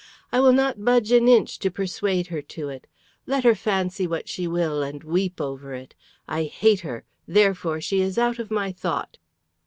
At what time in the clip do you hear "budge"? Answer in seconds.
0.83-1.11